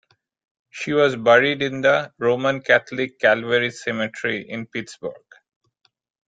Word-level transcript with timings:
She 0.71 0.93
was 0.93 1.15
buried 1.15 1.61
in 1.61 1.81
the 1.81 2.11
Roman 2.17 2.61
Catholic 2.63 3.19
Calvary 3.19 3.69
Cemetery 3.69 4.49
in 4.49 4.65
Pittsburgh. 4.65 5.13